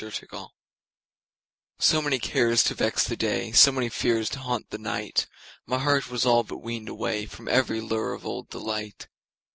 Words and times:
Summer 0.01 0.09
Magic 0.09 0.31
SO 1.77 2.01
many 2.01 2.17
cares 2.17 2.63
to 2.63 2.73
vex 2.73 3.03
the 3.03 3.15
day, 3.15 3.51
So 3.51 3.71
many 3.71 3.87
fears 3.87 4.31
to 4.31 4.39
haunt 4.39 4.71
the 4.71 4.79
night, 4.79 5.27
My 5.67 5.77
heart 5.77 6.09
was 6.09 6.25
all 6.25 6.41
but 6.41 6.57
weaned 6.57 6.87
awayFrom 6.87 7.47
every 7.47 7.81
lure 7.81 8.13
of 8.13 8.25
old 8.25 8.49
delight. 8.49 9.07